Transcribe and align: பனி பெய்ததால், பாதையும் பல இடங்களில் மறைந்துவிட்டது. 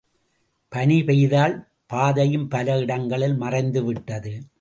பனி 0.69 1.01
பெய்ததால், 1.01 1.67
பாதையும் 1.87 2.47
பல 2.47 2.77
இடங்களில் 2.77 3.41
மறைந்துவிட்டது. 3.41 4.41